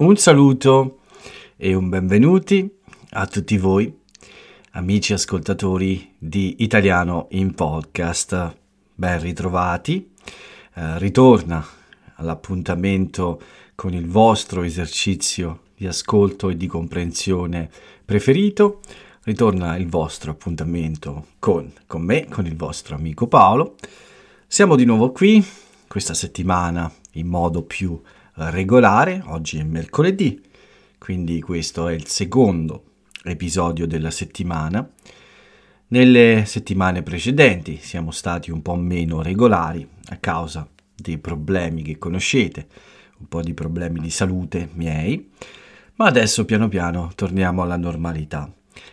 [0.00, 1.00] Un saluto
[1.58, 2.66] e un benvenuti
[3.10, 3.94] a tutti voi,
[4.70, 8.56] amici ascoltatori di Italiano in Podcast.
[8.94, 10.10] Ben ritrovati.
[10.72, 11.62] Eh, ritorna
[12.14, 13.42] all'appuntamento
[13.74, 17.68] con il vostro esercizio di ascolto e di comprensione
[18.02, 18.80] preferito.
[19.24, 23.76] Ritorna il vostro appuntamento con, con me, con il vostro amico Paolo.
[24.46, 25.46] Siamo di nuovo qui
[25.86, 28.00] questa settimana in modo più
[28.48, 30.40] regolare, oggi è mercoledì,
[30.96, 32.84] quindi questo è il secondo
[33.24, 34.88] episodio della settimana.
[35.88, 42.66] Nelle settimane precedenti siamo stati un po' meno regolari a causa dei problemi che conoscete,
[43.18, 45.30] un po' di problemi di salute miei,
[45.96, 48.50] ma adesso piano piano torniamo alla normalità.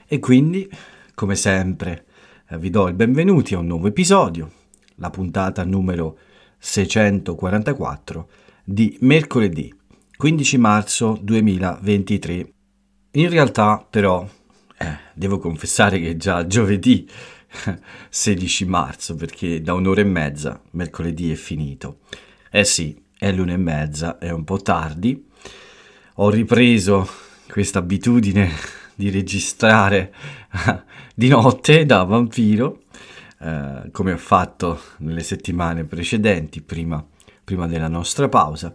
[0.07, 0.69] E quindi,
[1.13, 2.05] come sempre,
[2.49, 4.51] eh, vi do il benvenuti a un nuovo episodio,
[4.95, 6.17] la puntata numero
[6.57, 8.29] 644
[8.69, 9.73] di mercoledì
[10.17, 12.51] 15 marzo 2023.
[13.11, 14.27] In realtà però
[14.77, 17.09] eh, devo confessare che è già giovedì
[18.09, 21.99] 16 marzo perché da un'ora e mezza mercoledì è finito.
[22.51, 25.25] Eh sì, è l'una e mezza, è un po' tardi.
[26.15, 27.07] Ho ripreso
[27.47, 28.51] questa abitudine
[28.95, 30.13] di registrare
[31.15, 32.81] di notte da vampiro,
[33.39, 37.01] eh, come ho fatto nelle settimane precedenti, prima
[37.47, 38.73] prima della nostra pausa.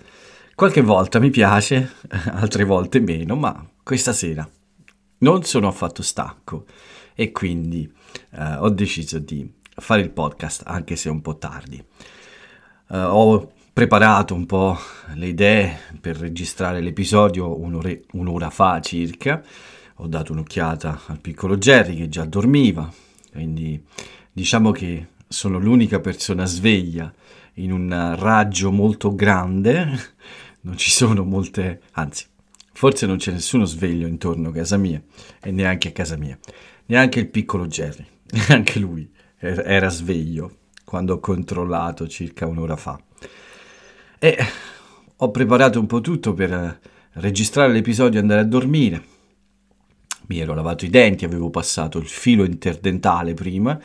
[0.54, 1.92] Qualche volta mi piace,
[2.32, 4.48] altre volte meno, ma questa sera
[5.18, 6.64] non sono affatto stanco
[7.14, 7.92] e quindi
[8.30, 11.84] eh, ho deciso di fare il podcast anche se un po' tardi.
[12.86, 14.78] Uh, ho preparato un po'
[15.16, 19.42] le idee per registrare l'episodio un'ora, un'ora fa circa.
[19.96, 22.90] Ho dato un'occhiata al piccolo Jerry che già dormiva,
[23.32, 23.84] quindi
[24.32, 27.12] diciamo che sono l'unica persona sveglia
[27.54, 29.86] in un raggio molto grande,
[30.62, 32.26] non ci sono molte, anzi,
[32.72, 35.02] forse non c'è nessuno sveglio intorno a casa mia
[35.40, 36.38] e neanche a casa mia,
[36.86, 38.06] neanche il piccolo Jerry,
[38.48, 43.00] neanche lui era sveglio quando ho controllato circa un'ora fa.
[44.18, 44.38] E
[45.16, 46.80] ho preparato un po' tutto per
[47.14, 49.04] registrare l'episodio e andare a dormire.
[50.26, 53.78] Mi ero lavato i denti, avevo passato il filo interdentale prima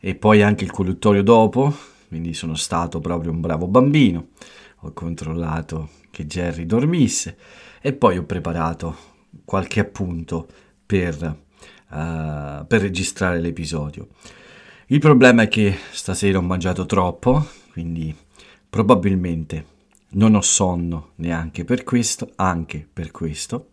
[0.00, 1.74] e poi anche il colluttorio dopo,
[2.14, 4.28] quindi sono stato proprio un bravo bambino,
[4.82, 7.36] ho controllato che Jerry dormisse
[7.80, 8.96] e poi ho preparato
[9.44, 10.46] qualche appunto
[10.86, 11.16] per,
[11.90, 14.10] uh, per registrare l'episodio.
[14.86, 18.14] Il problema è che stasera ho mangiato troppo, quindi
[18.70, 19.66] probabilmente
[20.10, 23.70] non ho sonno neanche per questo, anche per questo.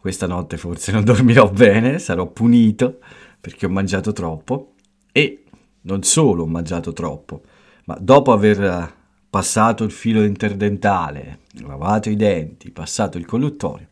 [0.00, 2.98] Questa notte forse non dormirò bene, sarò punito
[3.40, 4.72] perché ho mangiato troppo
[5.12, 5.43] e
[5.86, 7.42] non solo ho mangiato troppo,
[7.86, 8.92] ma dopo aver eh,
[9.28, 13.88] passato il filo interdentale, lavato i denti, passato il colluttorio,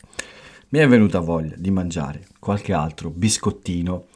[0.70, 4.06] mi è venuta voglia di mangiare qualche altro biscottino.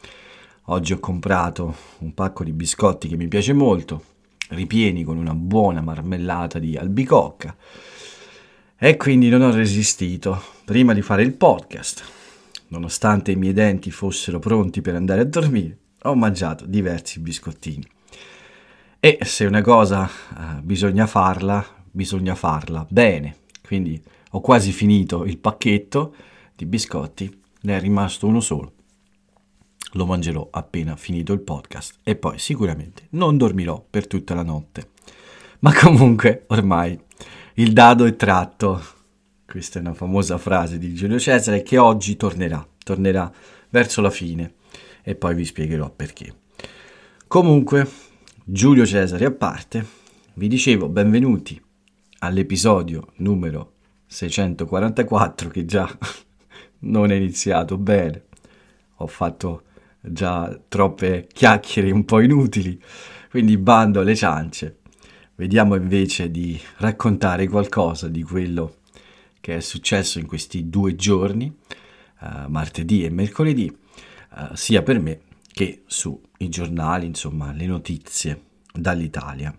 [0.68, 4.02] Oggi ho comprato un pacco di biscotti che mi piace molto,
[4.48, 7.54] ripieni con una buona marmellata di albicocca.
[8.78, 12.04] E quindi non ho resistito prima di fare il podcast.
[12.68, 15.76] Nonostante i miei denti fossero pronti per andare a dormire,
[16.08, 17.86] ho mangiato diversi biscottini.
[19.00, 23.36] E se una cosa eh, bisogna farla, bisogna farla bene.
[23.62, 24.00] Quindi
[24.30, 26.14] ho quasi finito il pacchetto
[26.54, 28.72] di biscotti, ne è rimasto uno solo.
[29.92, 34.90] Lo mangerò appena finito il podcast e poi sicuramente non dormirò per tutta la notte.
[35.60, 36.98] Ma comunque ormai
[37.54, 38.84] il dado è tratto.
[39.46, 43.32] Questa è una famosa frase di Giulio Cesare che oggi tornerà, tornerà
[43.70, 44.54] verso la fine
[45.08, 46.34] e poi vi spiegherò perché.
[47.28, 47.88] Comunque,
[48.44, 49.86] Giulio Cesare a parte,
[50.34, 51.62] vi dicevo benvenuti
[52.18, 53.74] all'episodio numero
[54.06, 55.88] 644 che già
[56.80, 58.24] non è iniziato bene.
[58.96, 59.62] Ho fatto
[60.00, 62.82] già troppe chiacchiere un po' inutili,
[63.30, 64.78] quindi bando alle ciance.
[65.36, 68.78] Vediamo invece di raccontare qualcosa di quello
[69.40, 71.54] che è successo in questi due giorni,
[72.22, 73.84] uh, martedì e mercoledì,
[74.36, 75.20] eh, sia per me
[75.52, 78.42] che sui giornali, insomma, le notizie
[78.72, 79.54] dall'Italia.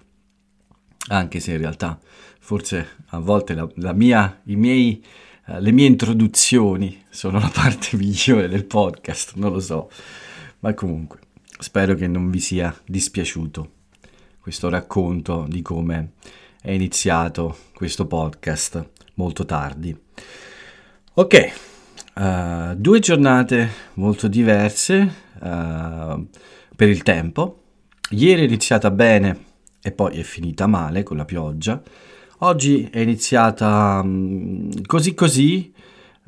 [1.10, 2.00] Anche se in realtà
[2.40, 5.04] forse a volte la, la mia, miei,
[5.48, 9.90] uh, le mie introduzioni sono la parte migliore del podcast, non lo so,
[10.60, 11.20] ma comunque
[11.60, 13.72] spero che non vi sia dispiaciuto
[14.40, 16.12] questo racconto di come
[16.62, 19.98] è iniziato questo podcast molto tardi.
[21.16, 21.54] Ok,
[22.20, 26.28] Uh, due giornate molto diverse uh,
[26.76, 27.62] per il tempo.
[28.10, 29.46] Ieri è iniziata bene
[29.80, 31.80] e poi è finita male con la pioggia.
[32.40, 35.72] Oggi è iniziata um, così così,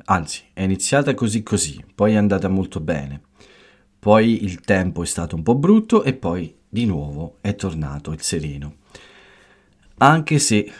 [0.04, 3.22] anzi è iniziata così così, poi è andata molto bene,
[3.98, 8.22] poi il tempo è stato un po' brutto e poi di nuovo è tornato il
[8.22, 8.76] sereno.
[9.98, 10.70] Anche se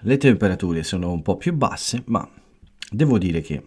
[0.00, 2.26] le temperature sono un po' più basse, ma
[2.90, 3.62] devo dire che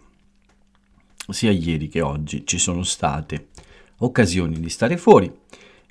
[1.32, 3.48] sia ieri che oggi ci sono state
[3.98, 5.32] occasioni di stare fuori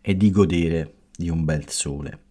[0.02, 2.26] e di godere di un bel sole.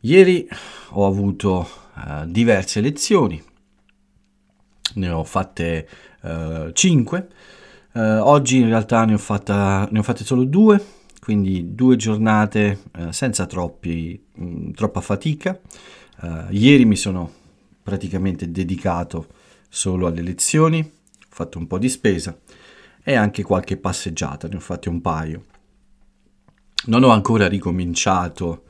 [0.00, 0.48] Ieri
[0.90, 3.42] ho avuto uh, diverse lezioni,
[4.94, 5.88] ne ho fatte
[6.72, 7.28] 5,
[7.92, 10.82] uh, uh, oggi in realtà ne ho, fatta, ne ho, fatte solo due,
[11.20, 15.60] quindi due giornate eh, senza troppi, mh, mm, troppa fatica.
[16.50, 17.30] ieri mi sono
[17.82, 19.26] praticamente dedicato
[19.68, 20.90] solo alle lezioni,
[21.40, 22.38] fatto un po' di spesa
[23.02, 25.44] e anche qualche passeggiata, ne ho fatte un paio.
[26.86, 28.64] Non ho ancora ricominciato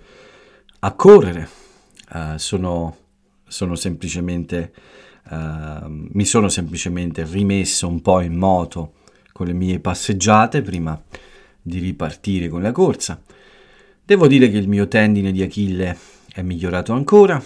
[0.81, 1.49] a correre,
[2.12, 2.96] uh, sono,
[3.46, 4.72] sono, semplicemente,
[5.31, 8.94] uh, mi sono semplicemente rimesso un po' in moto
[9.32, 11.00] con le mie passeggiate prima
[11.61, 13.20] di ripartire con la corsa.
[14.05, 15.96] Devo dire che il mio tendine di Achille
[16.32, 17.43] è migliorato ancora,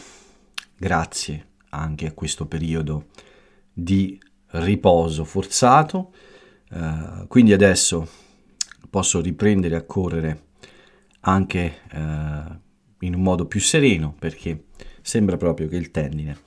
[0.76, 3.06] grazie anche a questo periodo
[3.73, 4.19] di
[4.61, 6.12] riposo forzato,
[6.71, 8.09] uh, quindi adesso
[8.89, 10.43] posso riprendere a correre
[11.21, 11.97] anche uh,
[13.01, 14.67] in un modo più sereno perché
[15.03, 16.39] sembra proprio che il tendine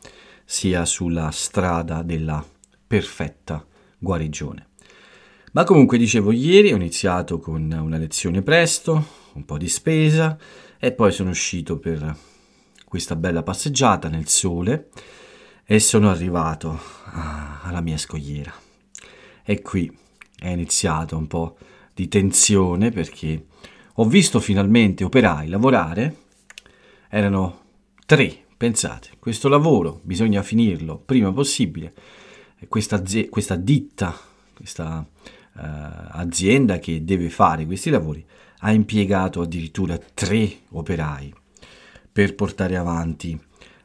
[0.45, 2.43] sia sulla strada della
[2.87, 3.65] perfetta
[3.97, 4.67] guarigione.
[5.53, 10.37] Ma comunque dicevo, ieri ho iniziato con una lezione presto, un po' di spesa
[10.79, 12.15] e poi sono uscito per
[12.85, 14.89] questa bella passeggiata nel sole
[15.69, 16.79] e sono arrivato
[17.63, 18.53] alla mia scogliera.
[19.43, 19.95] E qui
[20.39, 21.57] è iniziato un po'
[21.93, 23.47] di tensione perché
[23.95, 26.15] ho visto finalmente operai lavorare,
[27.09, 27.65] erano
[28.05, 31.93] tre, pensate, questo lavoro bisogna finirlo prima possibile,
[32.69, 34.17] questa, questa ditta,
[34.53, 38.25] questa uh, azienda che deve fare questi lavori
[38.59, 41.33] ha impiegato addirittura tre operai
[42.09, 43.37] per portare avanti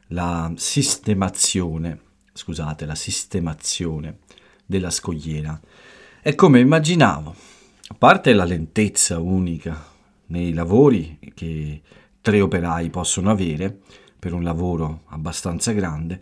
[0.07, 1.99] la sistemazione,
[2.33, 4.19] scusate, la sistemazione
[4.65, 5.59] della scogliera.
[6.21, 7.35] E come immaginavo,
[7.87, 9.91] a parte la lentezza unica
[10.27, 11.81] nei lavori che
[12.21, 13.77] tre operai possono avere
[14.17, 16.21] per un lavoro abbastanza grande,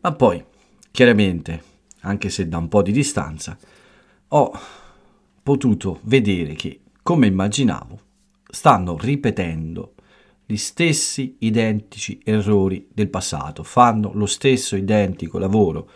[0.00, 0.42] ma poi,
[0.90, 1.62] chiaramente,
[2.00, 3.58] anche se da un po' di distanza,
[4.28, 4.52] ho
[5.42, 8.00] potuto vedere che, come immaginavo,
[8.48, 9.94] stanno ripetendo
[10.50, 15.88] gli stessi identici errori del passato, fanno lo stesso identico lavoro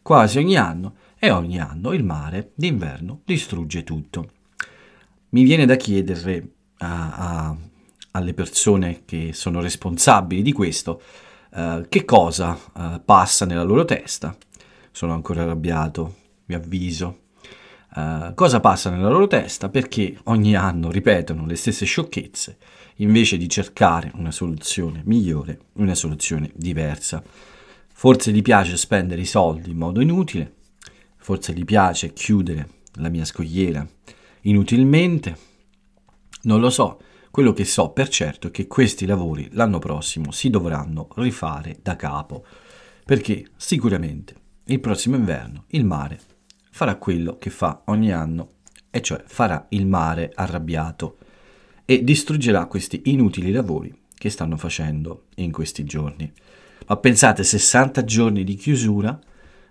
[0.00, 4.30] quasi ogni anno e ogni anno il mare d'inverno distrugge tutto.
[5.30, 7.56] Mi viene da chiedere a, a,
[8.12, 11.02] alle persone che sono responsabili di questo
[11.50, 14.34] uh, che cosa uh, passa nella loro testa.
[14.90, 16.14] Sono ancora arrabbiato,
[16.46, 17.24] vi avviso.
[17.94, 22.56] Uh, cosa passa nella loro testa perché ogni anno ripetono le stesse sciocchezze
[22.98, 27.22] invece di cercare una soluzione migliore, una soluzione diversa.
[27.92, 30.54] Forse gli piace spendere i soldi in modo inutile,
[31.16, 33.86] forse gli piace chiudere la mia scogliera
[34.42, 35.36] inutilmente,
[36.42, 37.00] non lo so.
[37.30, 41.94] Quello che so per certo è che questi lavori l'anno prossimo si dovranno rifare da
[41.94, 42.44] capo,
[43.04, 44.34] perché sicuramente
[44.64, 46.18] il prossimo inverno il mare
[46.70, 48.54] farà quello che fa ogni anno,
[48.90, 51.18] e cioè farà il mare arrabbiato
[51.90, 56.30] e distruggerà questi inutili lavori che stanno facendo in questi giorni.
[56.86, 59.18] Ma pensate, 60 giorni di chiusura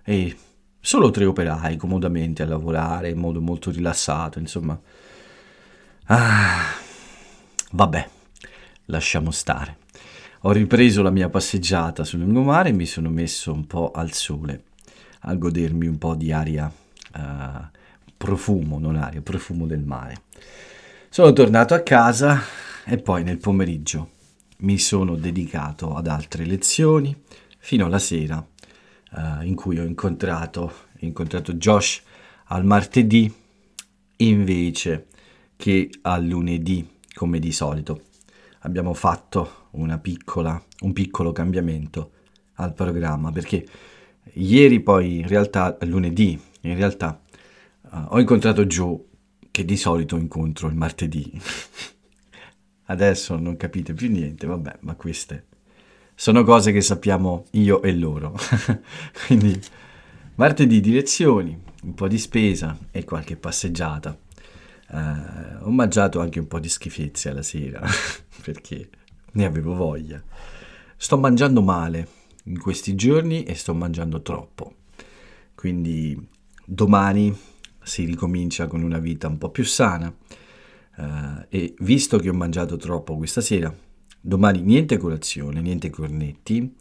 [0.03, 0.35] e
[0.79, 4.81] solo tre operai comodamente a lavorare in modo molto rilassato, insomma.
[6.05, 6.73] Ah,
[7.73, 8.09] vabbè,
[8.85, 9.77] lasciamo stare.
[10.41, 14.63] Ho ripreso la mia passeggiata sul lungomare e mi sono messo un po' al sole,
[15.19, 17.65] a godermi un po' di aria, uh,
[18.17, 20.21] profumo, non aria, profumo del mare.
[21.17, 22.41] Sono tornato a casa
[22.85, 24.11] e poi nel pomeriggio
[24.57, 27.23] mi sono dedicato ad altre lezioni
[27.57, 32.03] fino alla sera uh, in cui ho incontrato, incontrato Josh
[32.49, 33.33] al martedì
[34.17, 35.07] invece
[35.55, 38.01] che al lunedì come di solito.
[38.59, 39.69] Abbiamo fatto
[39.99, 42.11] piccola, un piccolo cambiamento
[42.57, 43.65] al programma perché
[44.33, 47.19] ieri poi in realtà lunedì in realtà
[47.89, 48.99] uh, ho incontrato Joe
[49.57, 51.31] che di solito incontro il martedì.
[52.85, 55.45] Adesso non capite più niente, vabbè, ma queste
[56.13, 58.37] sono cose che sappiamo io e loro.
[59.25, 59.59] Quindi
[60.35, 64.15] martedì direzioni, un po' di spesa e qualche passeggiata.
[64.89, 67.81] Uh, ho mangiato anche un po' di schifezze alla sera
[68.43, 68.89] perché
[69.31, 70.21] ne avevo voglia.
[70.95, 72.07] Sto mangiando male,
[72.43, 74.75] in questi giorni e sto mangiando troppo.
[75.55, 76.15] Quindi
[76.63, 77.35] domani
[77.87, 80.13] si ricomincia con una vita un po' più sana
[80.97, 81.03] uh,
[81.49, 83.73] e visto che ho mangiato troppo questa sera,
[84.19, 86.75] domani niente colazione, niente cornetti,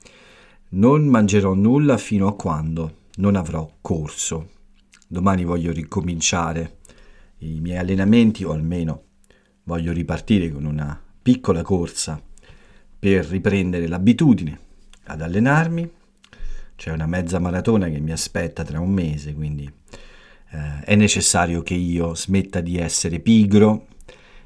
[0.70, 4.50] non mangerò nulla fino a quando non avrò corso.
[5.06, 6.78] Domani voglio ricominciare
[7.38, 9.04] i miei allenamenti o almeno
[9.62, 12.20] voglio ripartire con una piccola corsa
[12.98, 14.58] per riprendere l'abitudine
[15.04, 15.88] ad allenarmi.
[16.74, 19.72] C'è una mezza maratona che mi aspetta tra un mese, quindi
[20.50, 23.86] eh, è necessario che io smetta di essere pigro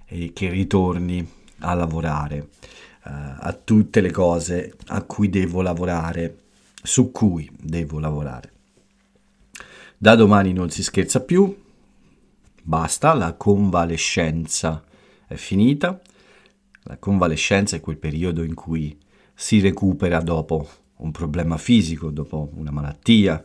[0.07, 1.27] e che ritorni
[1.61, 2.49] a lavorare
[3.05, 6.39] eh, a tutte le cose a cui devo lavorare,
[6.83, 8.53] su cui devo lavorare.
[9.97, 11.55] Da domani non si scherza più,
[12.63, 14.83] basta, la convalescenza
[15.27, 16.01] è finita.
[16.85, 18.99] La convalescenza è quel periodo in cui
[19.35, 23.45] si recupera dopo un problema fisico, dopo una malattia,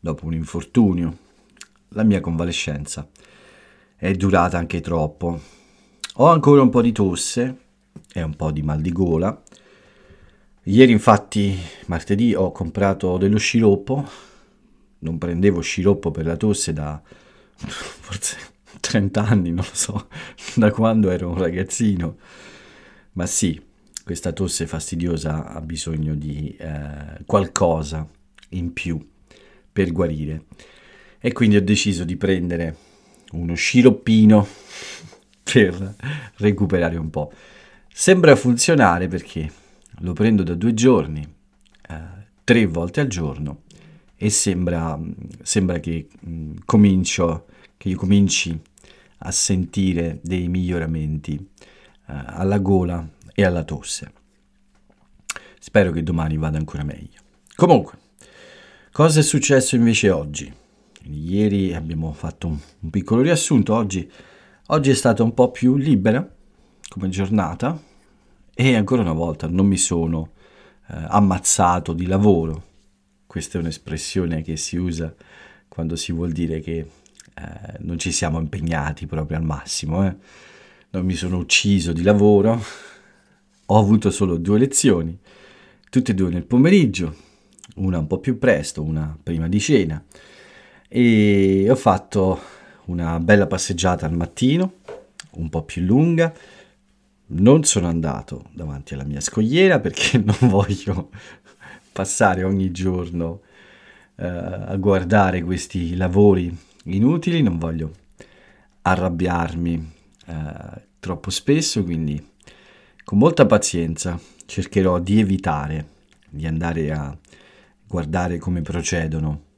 [0.00, 1.16] dopo un infortunio.
[1.94, 3.08] La mia convalescenza
[3.96, 5.40] è durata anche troppo.
[6.16, 7.56] Ho ancora un po' di tosse
[8.12, 9.42] e un po' di mal di gola.
[10.64, 14.08] Ieri infatti, martedì, ho comprato dello sciroppo.
[15.00, 17.00] Non prendevo sciroppo per la tosse da
[17.56, 18.36] forse
[18.80, 20.08] 30 anni, non lo so,
[20.56, 22.16] da quando ero un ragazzino.
[23.12, 23.60] Ma sì,
[24.04, 28.08] questa tosse fastidiosa ha bisogno di eh, qualcosa
[28.50, 28.98] in più
[29.70, 30.44] per guarire.
[31.24, 32.76] E quindi ho deciso di prendere
[33.30, 34.44] uno sciroppino
[35.42, 35.94] per
[36.38, 37.32] recuperare un po'.
[37.92, 39.50] Sembra funzionare perché
[40.00, 41.24] lo prendo da due giorni,
[41.88, 41.94] eh,
[42.42, 43.62] tre volte al giorno
[44.16, 44.98] e sembra,
[45.42, 48.60] sembra che, mh, mm, comincio, che io cominci
[49.18, 51.44] a sentire dei miglioramenti eh,
[52.06, 54.12] alla gola e alla tosse.
[55.60, 57.20] Spero che domani vada ancora meglio.
[57.54, 57.98] Comunque,
[58.90, 60.52] cosa è successo invece oggi?
[61.04, 64.10] Ieri abbiamo fatto un, un piccolo riassunto, oggi,
[64.66, 66.28] oggi è stata un po' più libera
[66.88, 67.80] come giornata
[68.54, 70.32] e ancora una volta non mi sono
[70.88, 72.70] eh, ammazzato di lavoro.
[73.26, 75.14] Questa è un'espressione che si usa
[75.68, 80.06] quando si vuol dire che eh, non ci siamo impegnati proprio al massimo.
[80.06, 80.14] Eh.
[80.90, 82.62] Non mi sono ucciso di lavoro,
[83.66, 85.18] ho avuto solo due lezioni,
[85.88, 87.16] tutte e due nel pomeriggio,
[87.76, 90.04] una un po' più presto, una prima di cena,
[90.94, 92.38] e ho fatto
[92.86, 94.74] una bella passeggiata al mattino,
[95.36, 96.30] un po' più lunga.
[97.28, 101.08] Non sono andato davanti alla mia scogliera perché non voglio
[101.90, 103.40] passare ogni giorno
[104.16, 107.92] eh, a guardare questi lavori inutili, non voglio
[108.82, 109.92] arrabbiarmi
[110.26, 112.22] eh, troppo spesso, quindi
[113.02, 115.86] con molta pazienza cercherò di evitare
[116.28, 117.16] di andare a
[117.86, 119.51] guardare come procedono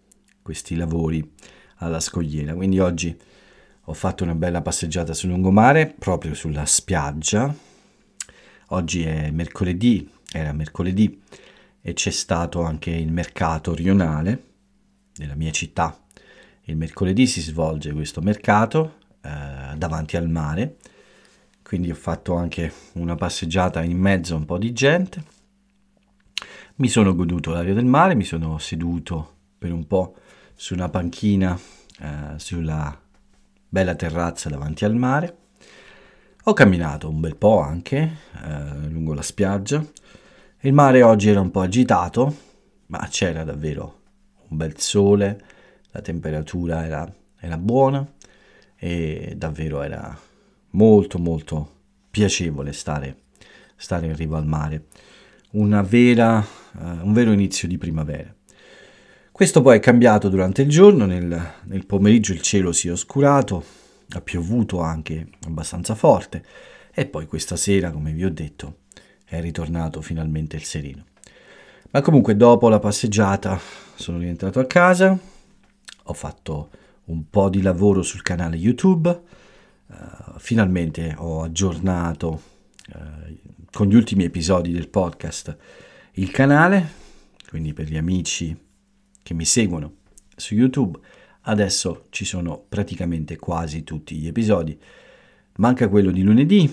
[0.44, 1.28] questi lavori
[1.78, 2.54] alla scogliera.
[2.54, 3.18] Quindi oggi
[3.86, 7.52] ho fatto una bella passeggiata sul lungomare, proprio sulla spiaggia.
[8.68, 11.20] Oggi è mercoledì, era mercoledì
[11.80, 14.52] e c'è stato anche il mercato rionale
[15.12, 15.98] della mia città
[16.66, 20.76] il mercoledì si svolge questo mercato eh, davanti al mare,
[21.62, 25.22] quindi ho fatto anche una passeggiata in mezzo a un po' di gente.
[26.76, 30.16] Mi sono goduto l'aria del mare, mi sono seduto per un po'
[30.54, 31.58] su una panchina
[32.00, 32.99] eh, sulla
[33.68, 35.37] bella terrazza davanti al mare.
[36.44, 39.84] Ho camminato un bel po' anche eh, lungo la spiaggia.
[40.61, 42.37] Il mare oggi era un po' agitato,
[42.87, 44.02] ma c'era davvero
[44.49, 45.42] un bel sole,
[45.90, 48.06] la temperatura era, era buona
[48.76, 50.16] e davvero era
[50.70, 51.73] molto molto
[52.11, 53.23] piacevole stare,
[53.76, 54.87] stare in riva al mare.
[55.50, 58.34] Vera, uh, un vero inizio di primavera.
[59.35, 63.64] Questo poi è cambiato durante il giorno, nel, nel pomeriggio il cielo si è oscurato,
[64.11, 66.45] ha piovuto anche abbastanza forte
[66.95, 68.83] e poi questa sera, come vi ho detto,
[69.25, 71.07] è ritornato finalmente il sereno.
[71.91, 73.59] Ma comunque dopo la passeggiata
[73.97, 75.19] sono rientrato a casa,
[76.05, 76.71] ho fatto
[77.07, 79.95] un po' di lavoro sul canale YouTube, uh,
[80.38, 82.41] finalmente ho aggiornato
[82.95, 83.37] uh,
[83.73, 85.57] con gli ultimi episodi del podcast
[86.12, 86.88] il canale,
[87.49, 88.62] quindi per gli amici
[89.25, 89.95] che mi seguono
[90.37, 90.97] su YouTube,
[91.43, 94.78] adesso ci sono praticamente quasi tutti gli episodi,
[95.57, 96.73] manca quello di lunedì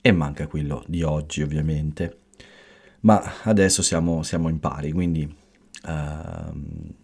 [0.00, 2.18] e manca quello di oggi ovviamente,
[3.00, 5.38] ma adesso siamo, siamo in pari, quindi...
[5.82, 6.98] Uh,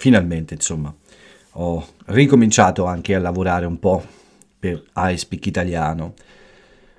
[0.00, 0.92] finalmente, insomma,
[1.52, 4.02] ho ricominciato anche a lavorare un po'
[4.58, 6.14] per iSpeak Italiano.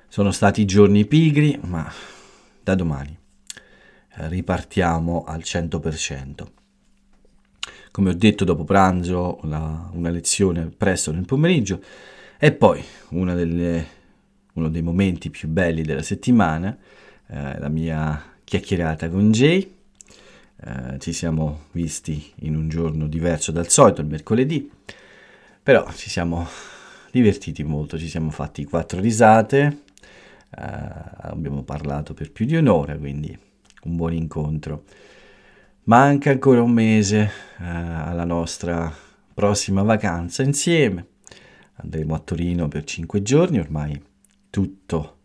[0.08, 1.92] Sono stati giorni pigri, ma
[2.62, 3.18] da domani
[4.18, 6.48] eh, ripartiamo al 100%.
[7.92, 11.84] Come ho detto dopo pranzo, una, una lezione presto nel pomeriggio
[12.38, 13.86] e poi delle,
[14.54, 16.78] uno dei momenti più belli della settimana,
[17.28, 19.76] eh, la mia chiacchierata con Jay.
[20.64, 24.72] Eh, ci siamo visti in un giorno diverso dal solito, il mercoledì,
[25.62, 26.48] però ci siamo
[27.12, 29.80] divertiti molto, ci siamo fatti quattro risate,
[30.58, 30.64] eh,
[31.24, 33.38] abbiamo parlato per più di un'ora, quindi
[33.84, 34.86] un buon incontro.
[35.86, 38.94] Manca ancora un mese eh, alla nostra
[39.34, 41.08] prossima vacanza insieme.
[41.78, 44.00] Andremo a Torino per cinque giorni, ormai
[44.52, 45.18] tutto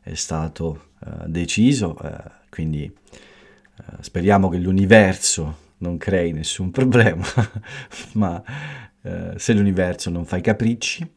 [0.00, 2.10] è stato uh, deciso, uh,
[2.50, 7.24] quindi uh, speriamo che l'universo non crei nessun problema,
[8.12, 8.42] ma
[9.36, 11.10] se l'universo non fa i capricci,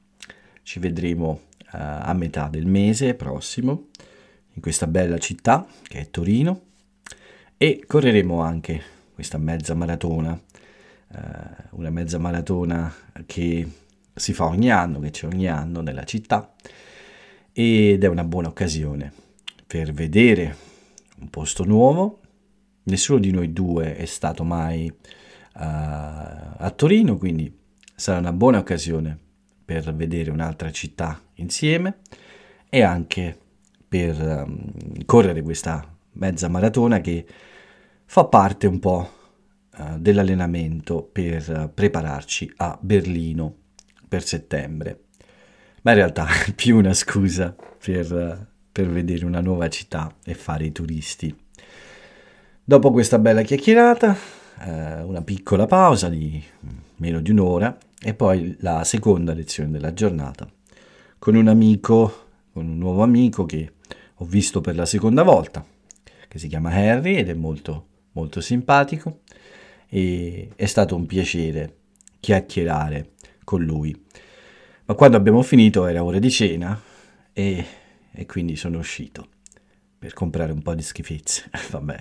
[0.63, 1.41] ci vedremo
[1.72, 3.88] a metà del mese prossimo
[4.53, 6.66] in questa bella città che è Torino
[7.57, 8.81] e correremo anche
[9.13, 10.39] questa mezza maratona,
[11.71, 12.93] una mezza maratona
[13.25, 13.67] che
[14.13, 16.53] si fa ogni anno, che c'è ogni anno nella città
[17.51, 19.11] ed è una buona occasione
[19.65, 20.55] per vedere
[21.19, 22.21] un posto nuovo.
[22.83, 24.95] Nessuno di noi due è stato mai uh,
[25.53, 27.53] a Torino, quindi
[27.95, 29.17] sarà una buona occasione
[29.65, 31.97] per vedere un'altra città insieme
[32.69, 33.37] e anche
[33.87, 37.25] per um, correre questa mezza maratona che
[38.07, 39.11] fa parte un po'
[39.77, 43.55] uh, dell'allenamento per prepararci a Berlino
[44.07, 45.01] per settembre
[45.87, 50.65] ma in realtà è più una scusa per, per vedere una nuova città e fare
[50.65, 51.33] i turisti.
[52.61, 54.17] Dopo questa bella chiacchierata,
[54.65, 56.43] eh, una piccola pausa di
[56.97, 60.45] meno di un'ora e poi la seconda lezione della giornata
[61.17, 63.71] con un amico, con un nuovo amico che
[64.13, 65.65] ho visto per la seconda volta,
[66.27, 67.87] che si chiama Harry ed è molto,
[68.17, 69.21] molto simpatico
[69.88, 71.75] e è stato un piacere
[72.19, 73.12] chiacchierare
[73.43, 73.95] con lui.
[74.86, 76.80] Ma quando abbiamo finito era ora di cena
[77.32, 77.65] e,
[78.12, 79.27] e quindi sono uscito
[79.99, 81.49] per comprare un po' di schifezze.
[81.69, 81.97] Vabbè,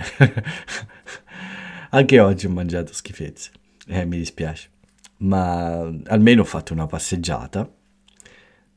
[1.90, 3.50] anche oggi ho mangiato schifezze,
[3.88, 4.70] eh, mi dispiace,
[5.18, 7.70] ma almeno ho fatto una passeggiata.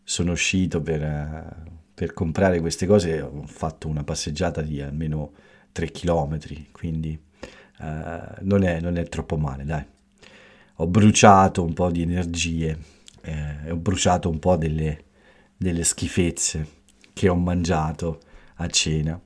[0.04, 5.34] Sono uscito per, per comprare queste cose, ho fatto una passeggiata di almeno
[5.72, 6.40] 3 km,
[6.72, 7.28] quindi
[7.80, 9.86] uh, non, è, non è troppo male, dai.
[10.76, 12.78] Ho bruciato un po' di energie
[13.22, 15.06] eh, ho bruciato un po' delle,
[15.56, 16.78] delle schifezze
[17.14, 18.22] che ho mangiato
[18.56, 19.20] a cena.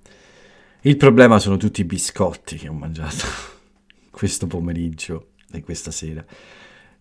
[0.82, 3.26] Il problema sono tutti i biscotti che ho mangiato
[4.12, 6.24] questo pomeriggio e questa sera.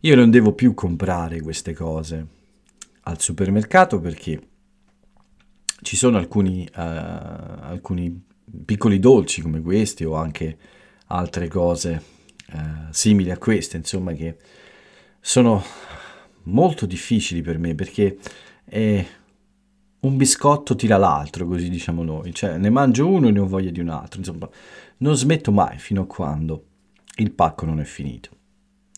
[0.01, 2.27] Io non devo più comprare queste cose
[3.03, 4.41] al supermercato perché
[5.83, 8.25] ci sono alcuni, uh, alcuni
[8.65, 10.59] piccoli dolci come questi o anche
[11.12, 12.03] altre cose
[12.53, 12.59] uh,
[12.90, 14.37] simili a queste, insomma, che
[15.20, 15.62] sono
[16.44, 18.18] molto difficili per me perché
[18.64, 19.07] è
[20.01, 23.70] un biscotto tira l'altro, così diciamo noi, cioè ne mangio uno e ne ho voglia
[23.70, 24.48] di un altro, insomma,
[24.98, 26.64] non smetto mai fino a quando
[27.16, 28.31] il pacco non è finito.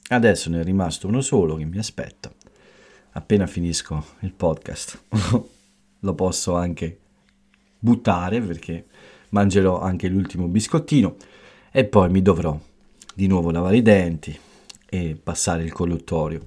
[0.08, 2.32] Adesso ne è rimasto uno solo che mi aspetta.
[3.16, 5.02] Appena finisco il podcast
[6.00, 6.98] lo posso anche
[7.78, 8.86] buttare perché
[9.30, 11.16] mangerò anche l'ultimo biscottino
[11.76, 12.56] e poi mi dovrò
[13.16, 14.38] di nuovo lavare i denti
[14.88, 16.46] e passare il colluttorio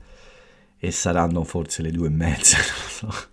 [0.77, 2.55] e saranno forse le due e mezza,
[3.03, 3.27] non so.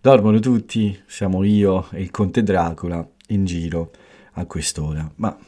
[0.00, 3.92] Dormono tutti, siamo io e il conte Dracula in giro
[4.32, 5.38] a quest'ora, ma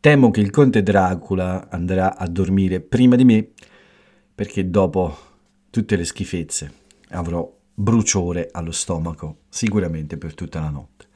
[0.00, 3.50] temo che il conte Dracula andrà a dormire prima di me
[4.34, 5.16] perché dopo
[5.70, 6.72] tutte le schifezze
[7.10, 11.06] avrò bruciore allo stomaco sicuramente per tutta la notte.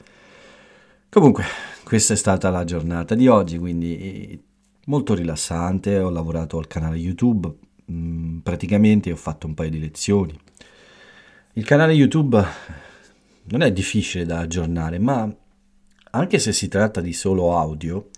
[1.08, 4.42] Comunque, questa è stata la giornata di oggi, quindi
[4.86, 7.48] molto rilassante, ho lavorato al canale YouTube,
[7.88, 10.36] mm, praticamente ho fatto un paio di lezioni.
[11.52, 12.44] Il canale YouTube
[13.44, 15.32] non è difficile da aggiornare, ma
[16.10, 18.08] anche se si tratta di solo audio,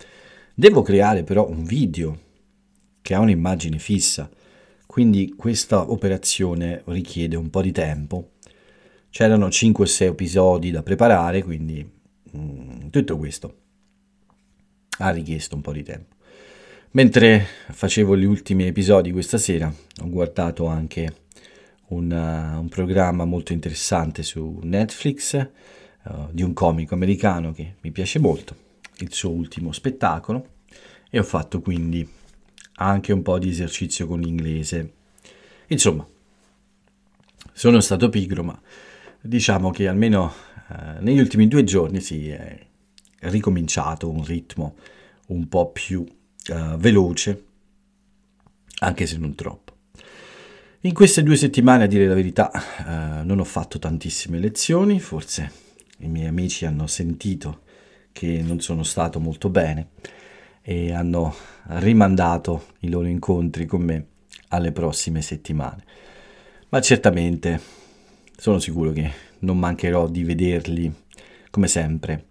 [0.55, 2.19] devo creare però un video
[3.03, 4.31] che ha un'immagine fissa,
[4.87, 8.31] quindi questa operazione richiede un po' di tempo.
[9.11, 11.97] C'erano 5-6 episodi da preparare, quindi
[12.37, 13.57] mm, tutto questo
[14.99, 16.17] ha richiesto un po' di tempo.
[16.93, 21.27] Mentre facevo gli ultimi episodi questa sera, ho guardato anche
[21.89, 25.49] un, uh, un programma molto interessante su Netflix
[26.05, 28.57] uh, di un comico americano che mi piace molto,
[28.99, 30.57] il suo ultimo spettacolo,
[31.11, 32.09] e ho fatto quindi
[32.77, 34.93] anche un po' di esercizio con l'inglese.
[35.69, 36.07] Insomma,
[37.53, 38.61] sono stato pigro, ma
[39.21, 40.33] diciamo che almeno
[40.69, 42.59] uh, negli ultimi due giorni sì, è
[43.21, 44.77] ricominciato un ritmo
[45.29, 47.45] un po' più uh, veloce,
[48.81, 49.77] anche se non troppo.
[50.83, 55.51] In queste due settimane, a dire la verità, uh, non ho fatto tantissime lezioni, forse
[55.99, 57.63] i miei amici hanno sentito
[58.13, 59.89] che non sono stato molto bene
[60.63, 61.35] e hanno
[61.67, 64.07] rimandato i loro incontri con me
[64.49, 65.85] alle prossime settimane.
[66.69, 67.61] Ma certamente
[68.37, 70.93] sono sicuro che non mancherò di vederli
[71.51, 72.29] come sempre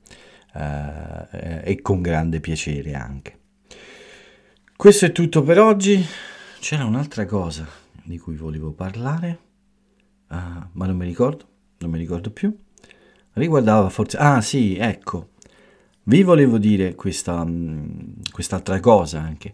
[0.53, 3.39] eh, e con grande piacere anche.
[4.75, 6.05] Questo è tutto per oggi.
[6.59, 7.67] C'era un'altra cosa
[8.03, 9.39] di cui volevo parlare,
[10.29, 10.35] uh,
[10.71, 11.45] ma non mi ricordo,
[11.79, 12.55] non mi ricordo più.
[13.33, 14.17] Riguardava forse...
[14.17, 15.31] Ah sì, ecco.
[16.03, 19.53] Vi volevo dire questa, um, quest'altra cosa anche.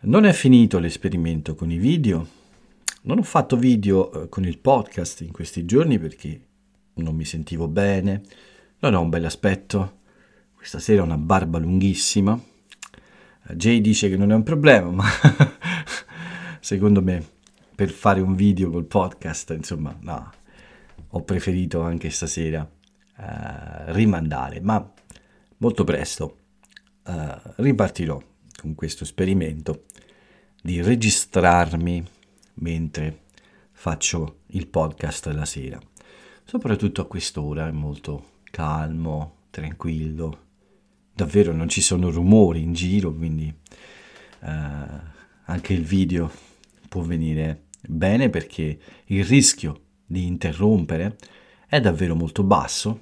[0.00, 2.26] Non è finito l'esperimento con i video.
[3.02, 6.40] Non ho fatto video uh, con il podcast in questi giorni perché
[6.96, 8.22] non mi sentivo bene,
[8.80, 10.00] non ho un bel aspetto,
[10.54, 12.38] questa sera ho una barba lunghissima.
[13.54, 15.04] Jay dice che non è un problema, ma
[16.60, 17.24] secondo me
[17.74, 20.32] per fare un video col podcast, insomma, no,
[21.10, 23.22] ho preferito anche stasera uh,
[23.92, 24.92] rimandare, ma
[25.58, 26.38] molto presto
[27.06, 28.20] uh, ripartirò
[28.60, 29.84] con questo esperimento
[30.60, 32.04] di registrarmi
[32.54, 33.20] mentre
[33.72, 35.78] faccio il podcast la sera.
[36.48, 40.44] Soprattutto a quest'ora è molto calmo, tranquillo,
[41.12, 43.52] davvero non ci sono rumori in giro, quindi
[44.42, 44.46] uh,
[45.46, 46.30] anche il video
[46.88, 51.16] può venire bene perché il rischio di interrompere
[51.66, 53.00] è davvero molto basso.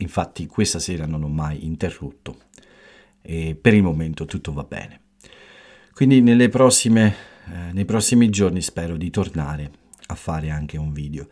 [0.00, 2.40] Infatti questa sera non ho mai interrotto
[3.22, 5.00] e per il momento tutto va bene.
[5.94, 9.70] Quindi prossime, eh, nei prossimi giorni spero di tornare
[10.08, 11.26] a fare anche un video,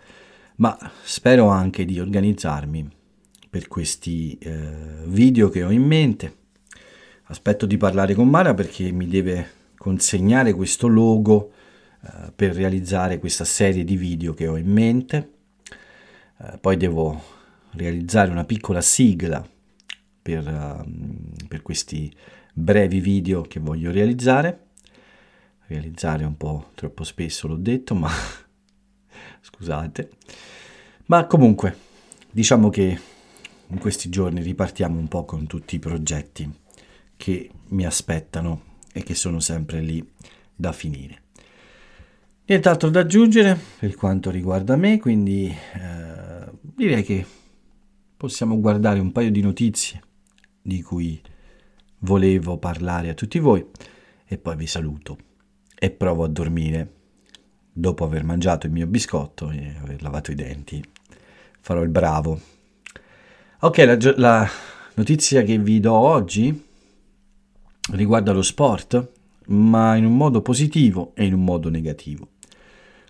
[0.59, 2.89] ma spero anche di organizzarmi
[3.51, 6.37] per questi eh, video che ho in mente.
[7.25, 11.53] Aspetto di parlare con Mara perché mi deve consegnare questo logo
[12.03, 15.33] eh, per realizzare questa serie di video che ho in mente.
[16.41, 17.23] Eh, poi devo
[17.73, 19.47] realizzare una piccola sigla
[20.21, 22.15] per, uh, per questi
[22.53, 24.67] brevi video che voglio realizzare.
[25.67, 28.11] Realizzare un po' troppo spesso l'ho detto, ma
[29.51, 30.11] scusate.
[31.07, 31.77] Ma comunque,
[32.31, 33.01] diciamo che
[33.67, 36.51] in questi giorni ripartiamo un po' con tutti i progetti
[37.17, 40.07] che mi aspettano e che sono sempre lì
[40.55, 41.23] da finire.
[42.47, 47.27] Nient'altro da aggiungere per quanto riguarda me, quindi eh, direi che
[48.17, 50.03] possiamo guardare un paio di notizie
[50.63, 51.21] di cui
[52.01, 53.65] volevo parlare a tutti voi
[54.27, 55.19] e poi vi saluto
[55.79, 56.98] e provo a dormire
[57.79, 60.83] dopo aver mangiato il mio biscotto e aver lavato i denti.
[61.61, 62.57] Farò il bravo
[63.61, 64.49] Ok, la, la,
[64.95, 66.65] notizia che vi do oggi
[67.91, 69.11] riguarda lo sport,
[69.47, 72.29] ma in un modo positivo e in un modo negativo.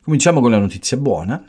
[0.02, 1.44] Cominciamo con la notizia buona.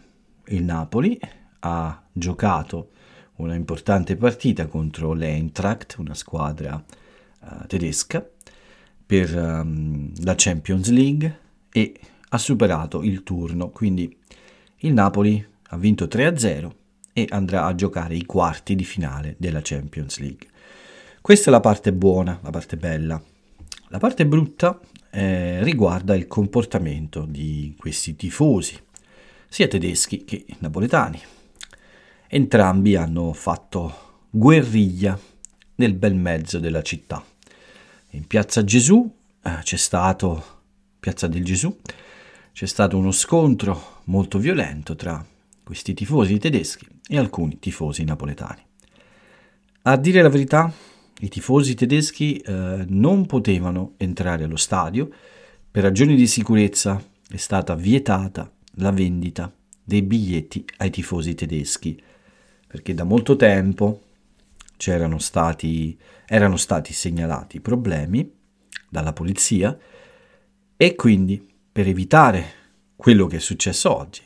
[0.47, 1.17] Il Napoli
[1.59, 2.89] ha giocato
[3.35, 6.83] una importante partita contro l'Eintracht, una squadra
[7.39, 8.27] uh, tedesca,
[9.05, 11.39] per um, la Champions League
[11.71, 11.97] e
[12.29, 13.69] ha superato il turno.
[13.69, 14.15] Quindi
[14.77, 16.71] il Napoli ha vinto 3-0
[17.13, 20.47] e andrà a giocare i quarti di finale della Champions League.
[21.21, 23.21] Questa è la parte buona, la parte bella.
[23.89, 24.79] La parte brutta
[25.11, 28.79] eh, riguarda il comportamento di questi tifosi,
[29.47, 31.19] sia tedeschi che napoletani.
[32.27, 35.19] Entrambi hanno fatto guerriglia
[35.75, 37.23] nel bel mezzo della città.
[38.11, 39.11] In Piazza Gesù
[39.43, 40.57] eh, c'è stato,
[40.99, 41.75] Piazza del Gesù,
[42.59, 45.25] c'è stato uno scontro molto violento tra
[45.63, 48.61] questi tifosi tedeschi e alcuni tifosi napoletani.
[49.83, 50.69] A dire la verità,
[51.19, 55.09] i tifosi tedeschi eh, non potevano entrare allo stadio,
[55.71, 59.49] per ragioni di sicurezza è stata vietata la vendita
[59.81, 61.97] dei biglietti ai tifosi tedeschi,
[62.67, 64.01] perché da molto tempo
[64.75, 68.29] c'erano stati, erano stati segnalati problemi
[68.89, 69.77] dalla polizia
[70.75, 71.47] e quindi
[71.79, 72.45] per evitare
[72.97, 74.19] quello che è successo oggi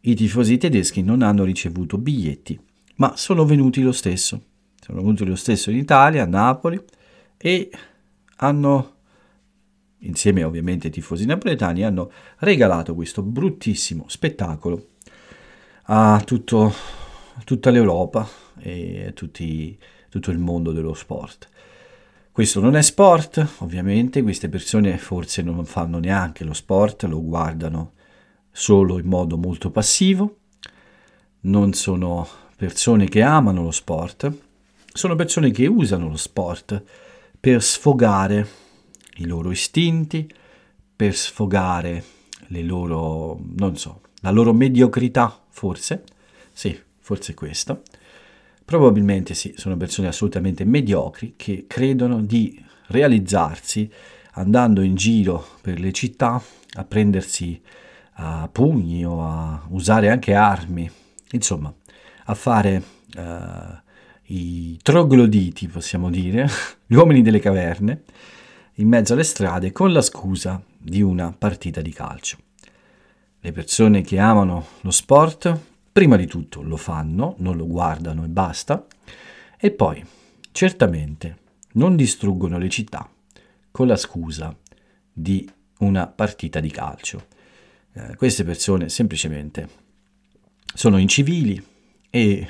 [0.00, 2.60] i tifosi tedeschi non hanno ricevuto biglietti,
[2.96, 4.38] ma sono venuti lo stesso.
[4.78, 6.78] Sono venuti lo stesso in Italia, a Napoli,
[7.38, 7.70] e
[8.36, 8.96] hanno,
[10.00, 14.88] insieme ovviamente ai tifosi napoletani, hanno regalato questo bruttissimo spettacolo
[15.84, 16.70] a tutto,
[17.46, 19.78] tutta l'Europa e a tutti,
[20.10, 21.48] tutto il mondo dello sport.
[22.34, 27.92] Questo non è sport, ovviamente, queste persone forse non fanno neanche lo sport, lo guardano
[28.50, 30.38] solo in modo molto passivo,
[31.42, 34.32] non sono persone che amano lo sport
[34.92, 36.82] sono persone che usano lo sport
[37.38, 38.48] per sfogare
[39.18, 40.28] i loro istinti,
[40.96, 42.02] per sfogare
[42.48, 46.02] le loro, non so, la loro mediocrità, forse.
[46.52, 47.82] Sì, forse questo.
[48.64, 53.90] Probabilmente sì, sono persone assolutamente mediocri che credono di realizzarsi
[54.32, 56.42] andando in giro per le città
[56.76, 57.60] a prendersi
[58.14, 60.90] a pugni o a usare anche armi,
[61.32, 61.72] insomma,
[62.24, 62.82] a fare
[63.16, 63.22] uh,
[64.26, 66.48] i trogloditi, possiamo dire,
[66.86, 68.02] gli uomini delle caverne,
[68.74, 72.38] in mezzo alle strade con la scusa di una partita di calcio.
[73.40, 75.60] Le persone che amano lo sport,
[75.94, 78.84] prima di tutto lo fanno, non lo guardano e basta,
[79.56, 80.04] e poi,
[80.50, 81.38] certamente,
[81.74, 83.08] non distruggono le città
[83.70, 84.52] con la scusa
[85.12, 87.26] di una partita di calcio.
[87.92, 89.68] Eh, queste persone semplicemente
[90.74, 91.64] sono incivili
[92.10, 92.48] e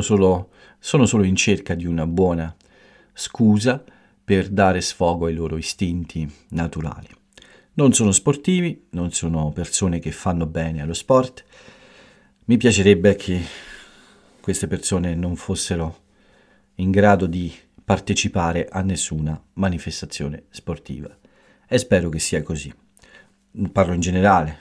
[0.00, 0.48] solo,
[0.78, 2.56] sono solo in cerca di una buona
[3.12, 3.84] scusa
[4.24, 7.08] per dare sfogo ai loro istinti naturali.
[7.74, 11.44] Non sono sportivi, non sono persone che fanno bene allo sport.
[12.48, 13.42] Mi piacerebbe che
[14.40, 16.04] queste persone non fossero
[16.76, 17.52] in grado di
[17.84, 21.14] partecipare a nessuna manifestazione sportiva.
[21.68, 22.72] E spero che sia così.
[23.70, 24.58] Parlo in generale,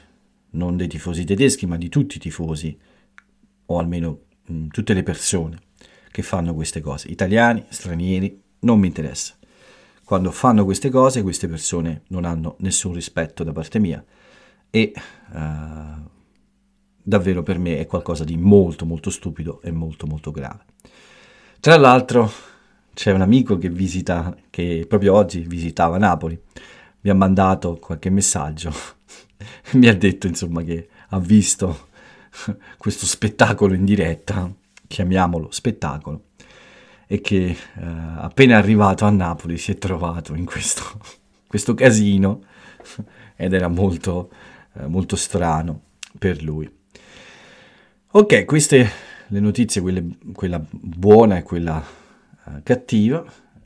[0.51, 2.77] non dei tifosi tedeschi, ma di tutti i tifosi,
[3.67, 5.57] o almeno mh, mm, tutte le persone
[6.11, 9.33] che fanno queste cose, italiani, stranieri, non mi interessa.
[10.03, 14.03] Quando fanno queste cose, queste persone non hanno nessun rispetto da parte mia
[14.69, 14.91] e
[15.31, 16.15] uh,
[17.07, 20.65] davvero per me è qualcosa di molto molto stupido e molto molto grave.
[21.61, 22.29] Tra l'altro
[22.93, 26.37] c'è un amico che visita, che proprio oggi visitava Napoli,
[27.01, 28.73] mi ha mandato qualche messaggio,
[29.73, 31.87] mi ha detto insomma che ha visto
[32.77, 34.51] questo spettacolo in diretta,
[34.85, 36.23] chiamiamolo spettacolo,
[37.07, 37.57] e che eh,
[38.17, 40.83] appena arrivato a Napoli si è trovato in questo,
[41.47, 42.43] questo casino
[43.37, 44.29] ed era molto,
[44.73, 45.83] eh, molto strano
[46.19, 46.76] per lui.
[48.09, 48.89] Ok, queste
[49.27, 51.83] le notizie, quelle, quella buona e quella
[52.45, 53.19] uh, cattiva.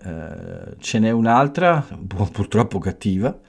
[0.04, 3.40] Uh, ce n'è un'altra, purtroppo cattiva,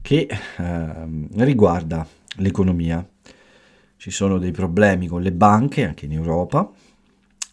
[0.00, 2.06] che uh, riguarda
[2.36, 3.06] l'economia.
[3.98, 6.70] Ci sono dei problemi con le banche anche in Europa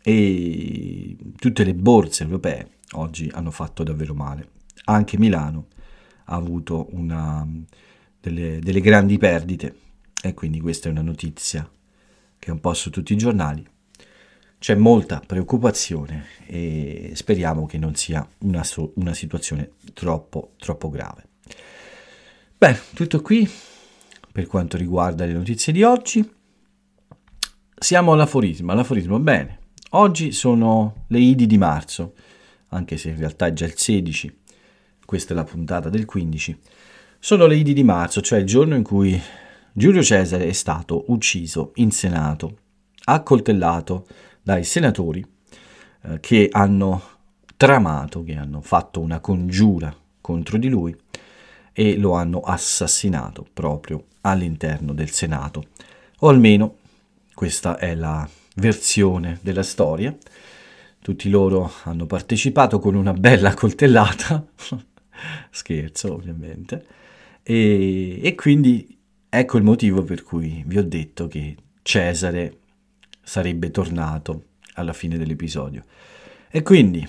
[0.02, 4.48] e tutte le borse europee oggi hanno fatto davvero male.
[4.86, 5.68] Anche Milano
[6.26, 7.46] ha avuto una,
[8.18, 9.76] delle, delle grandi perdite
[10.24, 11.70] e quindi questa è una notizia
[12.42, 13.64] che è un po' su tutti i giornali.
[14.58, 21.28] C'è molta preoccupazione e speriamo che non sia una, so- una situazione troppo, troppo grave.
[22.58, 23.48] Beh, tutto qui
[24.32, 26.28] per quanto riguarda le notizie di oggi.
[27.78, 28.74] Siamo all'aforismo.
[28.74, 29.60] L'aforismo, bene,
[29.94, 32.14] Oggi sono le Idi di marzo,
[32.70, 34.40] anche se in realtà è già il 16,
[35.06, 36.58] questa è la puntata del 15.
[37.20, 39.22] Sono le Idi di marzo, cioè il giorno in cui
[39.74, 42.58] Giulio Cesare è stato ucciso in Senato,
[43.06, 44.06] accoltellato
[44.42, 45.26] dai senatori
[46.04, 47.02] eh, che hanno
[47.56, 50.94] tramato, che hanno fatto una congiura contro di lui
[51.72, 55.68] e lo hanno assassinato proprio all'interno del Senato.
[56.20, 56.76] O almeno
[57.34, 60.14] questa è la versione della storia.
[61.00, 64.46] Tutti loro hanno partecipato con una bella coltellata,
[65.50, 66.86] scherzo ovviamente,
[67.42, 69.00] e, e quindi
[69.34, 72.58] ecco il motivo per cui vi ho detto che Cesare
[73.24, 75.86] sarebbe tornato alla fine dell'episodio.
[76.50, 77.08] E quindi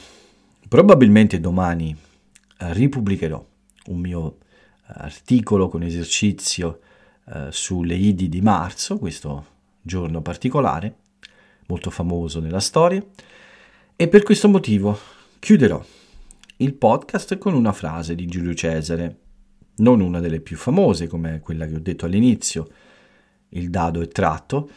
[0.69, 1.91] probabilmente domani
[2.59, 3.45] eh, ripubblicherò
[3.87, 6.79] un mio eh, articolo con esercizio
[7.27, 9.47] eh, sulle Idi di marzo, questo
[9.83, 10.95] giorno particolare,
[11.67, 13.05] molto famoso nella storia,
[13.97, 14.97] e per questo motivo
[15.41, 15.85] chiuderò
[16.59, 19.22] il podcast con una frase di Giulio Cesare,
[19.83, 22.69] non una delle più famose come quella che ho detto all'inizio,
[23.51, 24.71] il dado è tratto,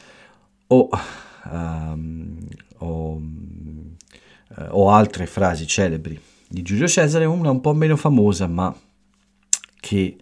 [0.67, 0.89] o,
[1.45, 2.37] um,
[2.77, 3.21] o, uh,
[4.69, 8.75] o altre frasi celebri di Giulio Cesare, una un po' meno famosa ma
[9.79, 10.17] che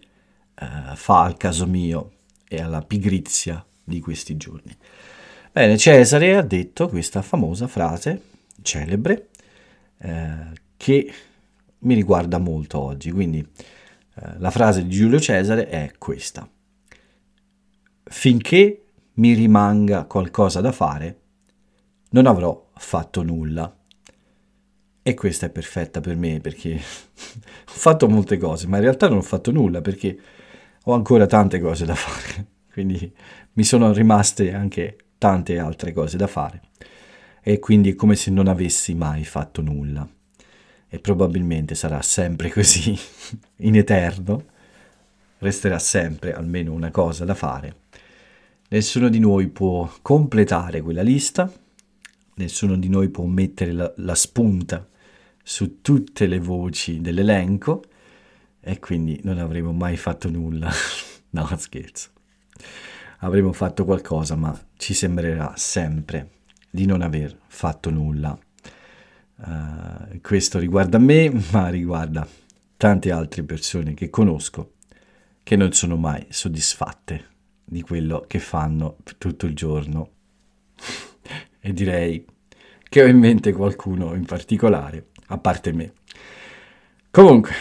[0.60, 2.12] uh, fa al caso mio
[2.46, 4.76] e alla pigrizia di questi giorni.
[5.50, 8.20] Bene, Cesare ha detto questa famosa frase
[8.62, 9.28] celebre
[9.98, 11.12] eh, che
[11.78, 13.46] mi riguarda molto oggi, quindi eh,
[14.38, 16.48] la frase di Giulio Cesare è questa.
[18.04, 21.20] Finché mi rimanga qualcosa da fare,
[22.10, 23.76] non avrò fatto nulla.
[25.06, 26.80] E questa è perfetta per me perché ho
[27.64, 30.18] fatto molte cose, ma in realtà non ho fatto nulla perché
[30.84, 32.46] ho ancora tante cose da fare.
[32.72, 33.12] Quindi
[33.52, 36.60] mi sono rimaste anche tante altre cose da fare.
[37.46, 40.08] e quindi è come se non avessi mai fatto nulla.
[40.94, 42.96] E probabilmente sarà sempre così,
[43.66, 44.44] in eterno.
[45.38, 47.78] Resterà sempre almeno una cosa da fare.
[48.68, 51.52] Nessuno di noi può completare quella lista,
[52.36, 54.88] nessuno di noi può mettere la, la spunta
[55.42, 57.82] su tutte le voci dell'elenco
[58.60, 60.70] e quindi non avremo mai fatto nulla.
[61.30, 62.10] no, scherzo.
[63.18, 66.30] Avremo fatto qualcosa, ma ci sembrerà sempre
[66.70, 68.38] di non aver fatto nulla.
[69.36, 72.26] Uh, questo riguarda me, ma riguarda
[72.76, 74.74] tante altre persone che conosco
[75.42, 77.32] che non sono mai soddisfatte
[77.64, 80.10] di quello che fanno tutto il giorno.
[81.60, 82.24] e direi
[82.88, 85.92] che ho in mente qualcuno in particolare, a parte me.
[87.10, 87.52] Comunque,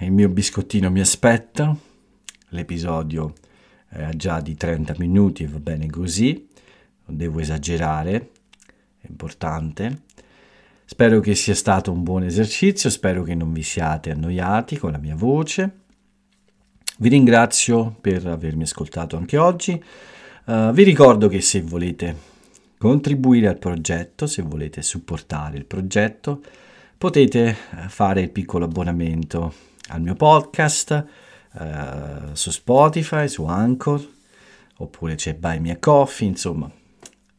[0.00, 1.76] il mio biscottino mi aspetta,
[2.48, 3.34] l'episodio
[3.88, 6.48] è già di 30 minuti e va bene così,
[7.06, 8.30] non devo esagerare,
[8.98, 10.02] è importante.
[10.84, 14.98] Spero che sia stato un buon esercizio, spero che non vi siate annoiati con la
[14.98, 15.80] mia voce.
[16.98, 19.82] Vi ringrazio per avermi ascoltato anche oggi.
[20.44, 22.30] Uh, vi ricordo che se volete
[22.76, 26.42] contribuire al progetto, se volete supportare il progetto,
[26.98, 27.56] potete eh,
[27.88, 29.54] fare il piccolo abbonamento
[29.88, 31.04] al mio podcast
[31.52, 34.04] uh, su Spotify, su Anchor,
[34.78, 36.70] oppure c'è Buy Me a Coffee, insomma,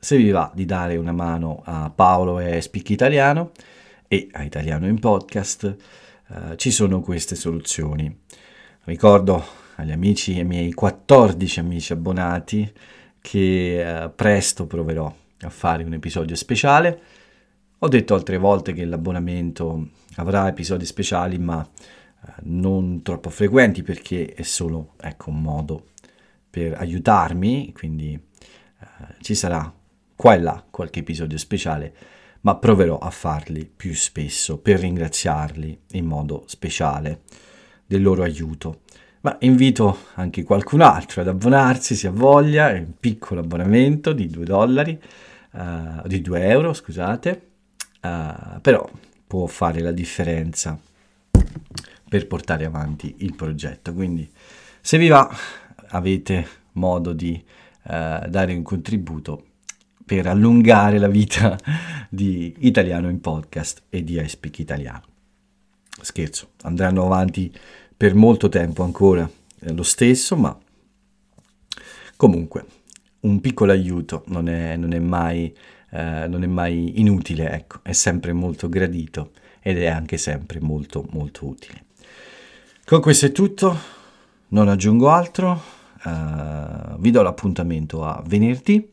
[0.03, 3.51] se vi va di dare una mano a Paolo e Speak Italiano
[4.09, 5.77] e a Italiano in Podcast,
[6.27, 8.13] uh, ci sono queste soluzioni.
[8.83, 9.41] Ricordo
[9.75, 12.69] agli amici, ai miei 14 amici abbonati,
[13.21, 17.01] che uh, presto proverò a fare un episodio speciale.
[17.79, 21.65] Ho detto altre volte che l'abbonamento avrà episodi speciali, ma
[22.43, 25.91] non troppo frequenti perché è solo ecco, un modo
[26.49, 29.73] per aiutarmi, quindi eh, ci sarà
[30.23, 31.93] qua e là qualche episodio speciale,
[32.43, 37.23] ma proverò a farli più spesso per ringraziarli in modo speciale
[37.85, 38.83] del loro aiuto.
[39.19, 44.27] Ma invito anche qualcun altro ad abbonarsi se ha voglia, è un piccolo abbonamento di
[44.27, 44.97] 2 dollari,
[45.51, 47.47] uh, di 2 euro, scusate,
[48.03, 48.89] uh, però
[49.27, 50.79] può fare la differenza
[52.07, 53.93] per portare avanti il progetto.
[53.93, 54.31] Quindi
[54.79, 55.29] se vi va
[55.87, 57.43] avete modo di
[57.85, 59.47] eh, dare un contributo
[60.05, 61.57] per allungare la vita
[62.09, 65.03] di Italiano in podcast e di iSpeak Italiano.
[66.01, 67.51] Scherzo, andranno avanti
[67.95, 70.57] per molto tempo ancora lo stesso, ma
[72.15, 72.65] comunque
[73.21, 75.55] un piccolo aiuto non è, non è, mai,
[75.91, 81.05] eh, non è mai inutile, ecco, è sempre molto gradito ed è anche sempre molto
[81.11, 81.85] molto utile.
[82.85, 83.77] Con questo è tutto,
[84.49, 85.61] non aggiungo altro,
[86.03, 88.92] uh, vi do l'appuntamento a venerdì.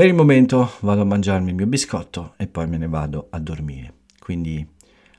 [0.00, 3.38] Per il momento vado a mangiarmi il mio biscotto e poi me ne vado a
[3.38, 3.92] dormire.
[4.18, 4.66] Quindi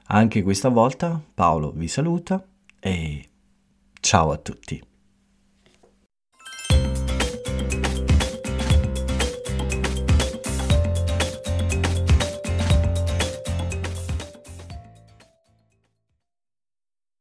[0.05, 2.43] anche questa volta Paolo vi saluta
[2.79, 3.29] e
[3.99, 4.81] ciao a tutti.